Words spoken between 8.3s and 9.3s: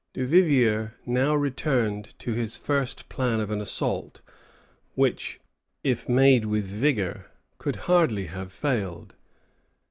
failed.